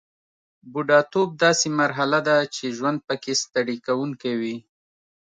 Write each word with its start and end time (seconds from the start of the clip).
بوډاتوب 0.71 1.29
داسې 1.43 1.67
مرحله 1.81 2.19
ده 2.27 2.37
چې 2.55 2.65
ژوند 2.77 2.99
پکې 3.07 3.33
ستړي 3.41 3.77
کوونکی 3.87 4.33
وي 4.41 4.57